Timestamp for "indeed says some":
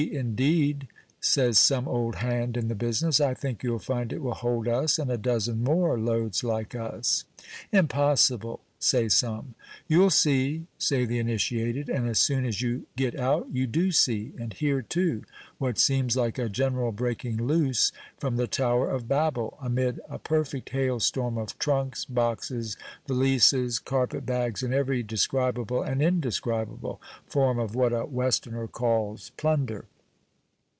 0.11-1.87